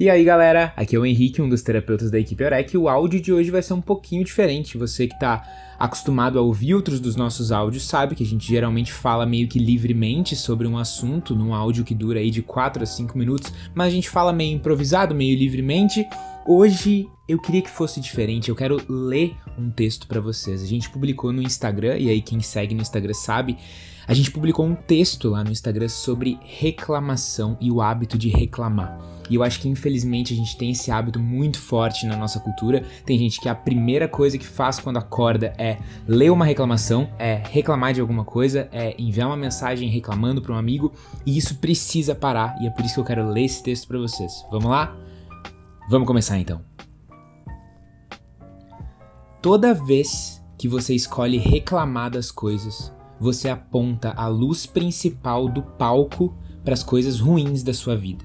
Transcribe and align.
E 0.00 0.08
aí 0.08 0.24
galera, 0.24 0.72
aqui 0.78 0.96
é 0.96 0.98
o 0.98 1.04
Henrique, 1.04 1.42
um 1.42 1.48
dos 1.50 1.60
terapeutas 1.60 2.10
da 2.10 2.18
equipe 2.18 2.42
Orec, 2.42 2.74
o 2.74 2.88
áudio 2.88 3.20
de 3.20 3.34
hoje 3.34 3.50
vai 3.50 3.60
ser 3.60 3.74
um 3.74 3.82
pouquinho 3.82 4.24
diferente. 4.24 4.78
Você 4.78 5.06
que 5.06 5.12
está 5.12 5.46
acostumado 5.78 6.38
a 6.38 6.42
ouvir 6.42 6.74
outros 6.74 7.00
dos 7.00 7.16
nossos 7.16 7.52
áudios 7.52 7.86
sabe 7.86 8.14
que 8.14 8.22
a 8.22 8.26
gente 8.26 8.48
geralmente 8.48 8.94
fala 8.94 9.26
meio 9.26 9.46
que 9.46 9.58
livremente 9.58 10.34
sobre 10.34 10.66
um 10.66 10.78
assunto 10.78 11.34
num 11.34 11.52
áudio 11.52 11.84
que 11.84 11.94
dura 11.94 12.18
aí 12.18 12.30
de 12.30 12.40
4 12.40 12.82
a 12.82 12.86
5 12.86 13.18
minutos, 13.18 13.52
mas 13.74 13.88
a 13.88 13.90
gente 13.90 14.08
fala 14.08 14.32
meio 14.32 14.56
improvisado, 14.56 15.14
meio 15.14 15.38
livremente. 15.38 16.06
Hoje 16.46 17.06
eu 17.30 17.38
queria 17.38 17.62
que 17.62 17.70
fosse 17.70 18.00
diferente, 18.00 18.48
eu 18.48 18.56
quero 18.56 18.82
ler 18.88 19.36
um 19.56 19.70
texto 19.70 20.06
para 20.06 20.20
vocês. 20.20 20.62
A 20.62 20.66
gente 20.66 20.90
publicou 20.90 21.32
no 21.32 21.40
Instagram, 21.40 21.96
e 21.98 22.08
aí 22.08 22.20
quem 22.20 22.40
segue 22.40 22.74
no 22.74 22.82
Instagram 22.82 23.14
sabe, 23.14 23.56
a 24.06 24.14
gente 24.14 24.32
publicou 24.32 24.66
um 24.66 24.74
texto 24.74 25.28
lá 25.28 25.44
no 25.44 25.52
Instagram 25.52 25.88
sobre 25.88 26.38
reclamação 26.42 27.56
e 27.60 27.70
o 27.70 27.80
hábito 27.80 28.18
de 28.18 28.28
reclamar. 28.28 28.98
E 29.30 29.36
eu 29.36 29.44
acho 29.44 29.60
que 29.60 29.68
infelizmente 29.68 30.34
a 30.34 30.36
gente 30.36 30.56
tem 30.56 30.72
esse 30.72 30.90
hábito 30.90 31.20
muito 31.20 31.60
forte 31.60 32.04
na 32.04 32.16
nossa 32.16 32.40
cultura. 32.40 32.82
Tem 33.06 33.16
gente 33.16 33.40
que 33.40 33.48
a 33.48 33.54
primeira 33.54 34.08
coisa 34.08 34.36
que 34.36 34.44
faz 34.44 34.80
quando 34.80 34.96
acorda 34.96 35.54
é 35.56 35.78
ler 36.08 36.32
uma 36.32 36.44
reclamação, 36.44 37.08
é 37.16 37.40
reclamar 37.48 37.94
de 37.94 38.00
alguma 38.00 38.24
coisa, 38.24 38.68
é 38.72 38.96
enviar 38.98 39.28
uma 39.28 39.36
mensagem 39.36 39.88
reclamando 39.88 40.42
para 40.42 40.52
um 40.52 40.58
amigo, 40.58 40.92
e 41.24 41.38
isso 41.38 41.54
precisa 41.58 42.12
parar, 42.12 42.60
e 42.60 42.66
é 42.66 42.70
por 42.70 42.84
isso 42.84 42.94
que 42.94 43.00
eu 43.00 43.04
quero 43.04 43.28
ler 43.28 43.44
esse 43.44 43.62
texto 43.62 43.86
para 43.86 43.98
vocês. 43.98 44.44
Vamos 44.50 44.68
lá? 44.68 44.96
Vamos 45.88 46.08
começar 46.08 46.36
então. 46.36 46.79
Toda 49.42 49.72
vez 49.72 50.44
que 50.58 50.68
você 50.68 50.94
escolhe 50.94 51.38
reclamar 51.38 52.10
das 52.10 52.30
coisas, 52.30 52.92
você 53.18 53.48
aponta 53.48 54.12
a 54.14 54.26
luz 54.26 54.66
principal 54.66 55.48
do 55.48 55.62
palco 55.62 56.36
para 56.62 56.74
as 56.74 56.82
coisas 56.82 57.20
ruins 57.20 57.62
da 57.62 57.72
sua 57.72 57.96
vida. 57.96 58.22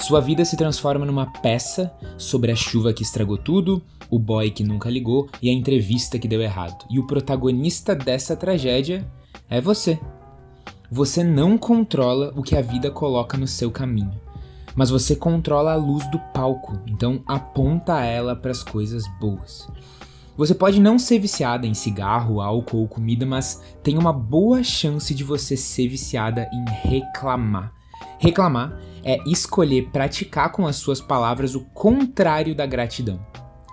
Sua 0.00 0.20
vida 0.20 0.44
se 0.44 0.56
transforma 0.56 1.04
numa 1.04 1.26
peça 1.26 1.92
sobre 2.16 2.52
a 2.52 2.54
chuva 2.54 2.92
que 2.92 3.02
estragou 3.02 3.36
tudo, 3.36 3.82
o 4.08 4.20
boy 4.20 4.52
que 4.52 4.62
nunca 4.62 4.88
ligou 4.88 5.28
e 5.42 5.50
a 5.50 5.52
entrevista 5.52 6.16
que 6.16 6.28
deu 6.28 6.40
errado. 6.40 6.86
E 6.88 7.00
o 7.00 7.08
protagonista 7.08 7.92
dessa 7.92 8.36
tragédia 8.36 9.04
é 9.50 9.60
você. 9.60 9.98
Você 10.92 11.24
não 11.24 11.58
controla 11.58 12.32
o 12.36 12.42
que 12.42 12.54
a 12.54 12.62
vida 12.62 12.88
coloca 12.88 13.36
no 13.36 13.48
seu 13.48 13.72
caminho, 13.72 14.14
mas 14.76 14.90
você 14.90 15.16
controla 15.16 15.72
a 15.72 15.76
luz 15.76 16.08
do 16.08 16.20
palco, 16.32 16.78
então 16.86 17.20
aponta 17.26 18.04
ela 18.04 18.36
para 18.36 18.52
as 18.52 18.62
coisas 18.62 19.02
boas. 19.18 19.66
Você 20.36 20.54
pode 20.54 20.80
não 20.80 20.98
ser 20.98 21.18
viciada 21.18 21.66
em 21.66 21.74
cigarro, 21.74 22.40
álcool 22.40 22.78
ou 22.78 22.88
comida, 22.88 23.26
mas 23.26 23.62
tem 23.82 23.98
uma 23.98 24.12
boa 24.12 24.62
chance 24.62 25.14
de 25.14 25.22
você 25.22 25.56
ser 25.56 25.88
viciada 25.88 26.48
em 26.52 26.64
reclamar. 26.88 27.72
Reclamar 28.18 28.80
é 29.04 29.18
escolher 29.26 29.90
praticar 29.92 30.50
com 30.50 30.66
as 30.66 30.76
suas 30.76 31.00
palavras 31.00 31.54
o 31.54 31.60
contrário 31.60 32.54
da 32.54 32.64
gratidão. 32.64 33.20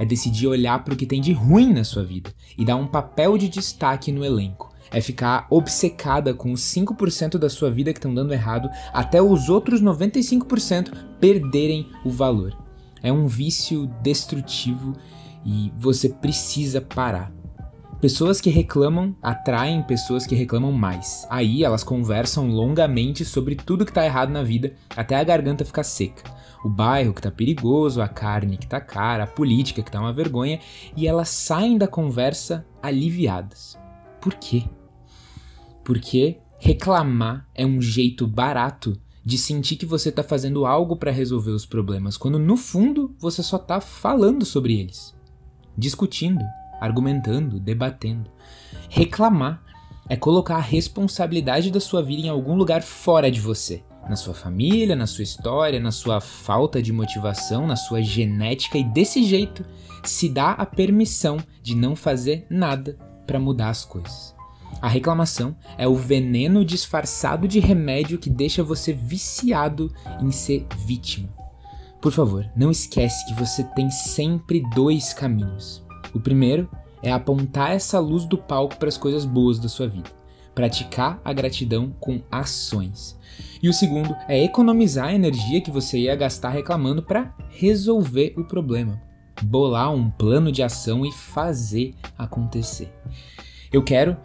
É 0.00 0.04
decidir 0.04 0.46
olhar 0.46 0.82
para 0.82 0.94
o 0.94 0.96
que 0.96 1.04
tem 1.04 1.20
de 1.20 1.32
ruim 1.32 1.72
na 1.72 1.84
sua 1.84 2.04
vida 2.04 2.32
e 2.56 2.64
dar 2.64 2.76
um 2.76 2.86
papel 2.86 3.36
de 3.36 3.48
destaque 3.48 4.10
no 4.10 4.24
elenco. 4.24 4.72
É 4.90 5.00
ficar 5.00 5.46
obcecada 5.50 6.32
com 6.32 6.52
os 6.52 6.62
5% 6.62 7.38
da 7.38 7.50
sua 7.50 7.70
vida 7.70 7.92
que 7.92 7.98
estão 7.98 8.14
dando 8.14 8.32
errado 8.32 8.70
até 8.92 9.20
os 9.20 9.48
outros 9.48 9.82
95% 9.82 10.92
perderem 11.20 11.90
o 12.04 12.10
valor. 12.10 12.56
É 13.02 13.12
um 13.12 13.26
vício 13.26 13.90
destrutivo 14.02 14.94
e 15.46 15.72
você 15.78 16.08
precisa 16.08 16.80
parar. 16.80 17.32
Pessoas 18.00 18.40
que 18.40 18.50
reclamam 18.50 19.16
atraem 19.22 19.82
pessoas 19.82 20.26
que 20.26 20.34
reclamam 20.34 20.70
mais. 20.70 21.26
Aí 21.30 21.64
elas 21.64 21.82
conversam 21.82 22.48
longamente 22.48 23.24
sobre 23.24 23.54
tudo 23.54 23.86
que 23.86 23.92
tá 23.92 24.04
errado 24.04 24.30
na 24.30 24.42
vida 24.42 24.74
até 24.94 25.16
a 25.16 25.24
garganta 25.24 25.64
ficar 25.64 25.84
seca. 25.84 26.22
O 26.62 26.68
bairro 26.68 27.14
que 27.14 27.22
tá 27.22 27.30
perigoso, 27.30 28.02
a 28.02 28.08
carne 28.08 28.58
que 28.58 28.66
tá 28.66 28.80
cara, 28.80 29.24
a 29.24 29.26
política 29.26 29.82
que 29.82 29.90
tá 29.90 30.00
uma 30.00 30.12
vergonha, 30.12 30.60
e 30.96 31.06
elas 31.06 31.28
saem 31.28 31.78
da 31.78 31.86
conversa 31.86 32.66
aliviadas. 32.82 33.78
Por 34.20 34.34
quê? 34.34 34.64
Porque 35.84 36.38
reclamar 36.58 37.48
é 37.54 37.64
um 37.64 37.80
jeito 37.80 38.26
barato 38.26 39.00
de 39.24 39.38
sentir 39.38 39.76
que 39.76 39.86
você 39.86 40.12
tá 40.12 40.22
fazendo 40.22 40.66
algo 40.66 40.96
para 40.96 41.10
resolver 41.10 41.50
os 41.50 41.66
problemas, 41.66 42.16
quando 42.16 42.38
no 42.38 42.56
fundo 42.56 43.14
você 43.18 43.42
só 43.42 43.58
tá 43.58 43.80
falando 43.80 44.44
sobre 44.44 44.78
eles, 44.78 45.15
discutindo, 45.76 46.44
argumentando, 46.80 47.58
debatendo. 47.58 48.30
Reclamar 48.88 49.62
é 50.08 50.16
colocar 50.16 50.56
a 50.56 50.60
responsabilidade 50.60 51.70
da 51.70 51.80
sua 51.80 52.02
vida 52.02 52.26
em 52.26 52.30
algum 52.30 52.54
lugar 52.54 52.82
fora 52.82 53.30
de 53.30 53.40
você. 53.40 53.82
Na 54.08 54.14
sua 54.14 54.34
família, 54.34 54.94
na 54.94 55.06
sua 55.06 55.24
história, 55.24 55.80
na 55.80 55.90
sua 55.90 56.20
falta 56.20 56.80
de 56.80 56.92
motivação, 56.92 57.66
na 57.66 57.74
sua 57.74 58.00
genética, 58.02 58.78
e 58.78 58.84
desse 58.84 59.24
jeito 59.24 59.64
se 60.04 60.28
dá 60.28 60.52
a 60.52 60.64
permissão 60.64 61.38
de 61.60 61.74
não 61.74 61.96
fazer 61.96 62.46
nada 62.48 62.96
para 63.26 63.40
mudar 63.40 63.70
as 63.70 63.84
coisas. 63.84 64.36
A 64.80 64.88
reclamação 64.88 65.56
é 65.76 65.88
o 65.88 65.94
veneno 65.94 66.64
disfarçado 66.64 67.48
de 67.48 67.58
remédio 67.58 68.18
que 68.18 68.30
deixa 68.30 68.62
você 68.62 68.92
viciado 68.92 69.92
em 70.20 70.30
ser 70.30 70.66
vítima. 70.86 71.28
Por 72.00 72.12
favor, 72.12 72.48
não 72.54 72.70
esquece 72.70 73.26
que 73.26 73.34
você 73.34 73.64
tem 73.64 73.90
sempre 73.90 74.62
dois 74.74 75.12
caminhos. 75.12 75.84
O 76.14 76.20
primeiro 76.20 76.68
é 77.02 77.10
apontar 77.10 77.72
essa 77.72 77.98
luz 77.98 78.24
do 78.24 78.38
palco 78.38 78.76
para 78.76 78.88
as 78.88 78.98
coisas 78.98 79.24
boas 79.24 79.58
da 79.58 79.68
sua 79.68 79.88
vida, 79.88 80.10
praticar 80.54 81.20
a 81.24 81.32
gratidão 81.32 81.94
com 81.98 82.22
ações. 82.30 83.18
E 83.62 83.68
o 83.68 83.72
segundo 83.72 84.14
é 84.28 84.42
economizar 84.42 85.08
a 85.08 85.14
energia 85.14 85.60
que 85.60 85.70
você 85.70 85.98
ia 85.98 86.14
gastar 86.14 86.50
reclamando 86.50 87.02
para 87.02 87.34
resolver 87.48 88.34
o 88.36 88.44
problema, 88.44 89.00
bolar 89.42 89.92
um 89.92 90.10
plano 90.10 90.52
de 90.52 90.62
ação 90.62 91.04
e 91.04 91.12
fazer 91.12 91.94
acontecer. 92.16 92.92
Eu 93.72 93.82
quero 93.82 94.16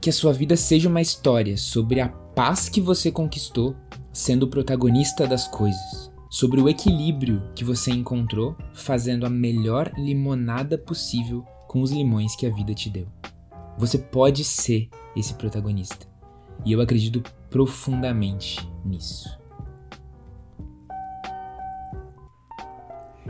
que 0.00 0.10
a 0.10 0.12
sua 0.12 0.32
vida 0.32 0.56
seja 0.56 0.88
uma 0.88 1.00
história 1.00 1.56
sobre 1.56 2.00
a 2.00 2.08
paz 2.08 2.68
que 2.68 2.80
você 2.80 3.10
conquistou 3.10 3.74
sendo 4.12 4.44
o 4.44 4.48
protagonista 4.48 5.26
das 5.26 5.48
coisas 5.48 6.05
sobre 6.28 6.60
o 6.60 6.68
equilíbrio 6.68 7.42
que 7.54 7.64
você 7.64 7.90
encontrou 7.90 8.56
fazendo 8.74 9.26
a 9.26 9.30
melhor 9.30 9.92
limonada 9.96 10.76
possível 10.76 11.44
com 11.68 11.80
os 11.80 11.90
limões 11.90 12.34
que 12.36 12.46
a 12.46 12.50
vida 12.50 12.74
te 12.74 12.90
deu. 12.90 13.06
Você 13.78 13.98
pode 13.98 14.44
ser 14.44 14.88
esse 15.14 15.34
protagonista. 15.34 16.06
E 16.64 16.72
eu 16.72 16.80
acredito 16.80 17.22
profundamente 17.50 18.66
nisso. 18.84 19.36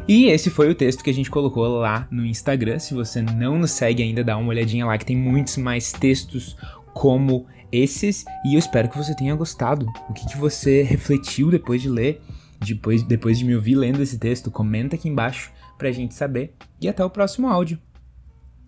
E 0.08 0.26
esse 0.26 0.50
foi 0.50 0.70
o 0.70 0.74
texto 0.74 1.02
que 1.02 1.10
a 1.10 1.14
gente 1.14 1.30
colocou 1.30 1.66
lá 1.66 2.06
no 2.10 2.24
Instagram. 2.24 2.78
Se 2.78 2.94
você 2.94 3.20
não 3.20 3.58
nos 3.58 3.72
segue 3.72 4.02
ainda, 4.02 4.22
dá 4.22 4.36
uma 4.36 4.50
olhadinha 4.50 4.86
lá 4.86 4.96
que 4.96 5.04
tem 5.04 5.16
muitos 5.16 5.56
mais 5.56 5.92
textos 5.92 6.56
como 6.94 7.46
esses. 7.72 8.24
E 8.44 8.54
eu 8.54 8.58
espero 8.58 8.88
que 8.88 8.96
você 8.96 9.16
tenha 9.16 9.34
gostado. 9.34 9.86
O 10.08 10.12
que, 10.12 10.26
que 10.26 10.36
você 10.36 10.82
refletiu 10.82 11.50
depois 11.50 11.82
de 11.82 11.88
ler? 11.88 12.22
Depois, 12.60 13.02
depois 13.02 13.38
de 13.38 13.44
me 13.44 13.54
ouvir 13.54 13.74
lendo 13.74 14.02
esse 14.02 14.18
texto, 14.18 14.50
comenta 14.50 14.96
aqui 14.96 15.08
embaixo 15.08 15.52
pra 15.76 15.92
gente 15.92 16.14
saber. 16.14 16.54
E 16.80 16.88
até 16.88 17.04
o 17.04 17.10
próximo 17.10 17.48
áudio. 17.48 17.78